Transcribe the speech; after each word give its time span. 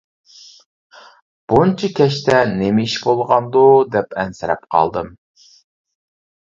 بۇنچە 1.53 1.91
كەچتە 2.01 2.41
نېمە 2.55 2.87
ئىش 2.89 2.97
بولغاندۇ 3.05 3.65
دەپ 3.95 4.21
ئەنسىرەپ 4.25 4.69
قالدىم. 4.77 5.17